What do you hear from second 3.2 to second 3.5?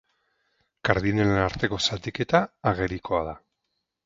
da.